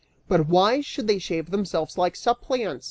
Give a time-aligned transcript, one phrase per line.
[0.27, 2.79] "But why should they shave themselves like suppliants?"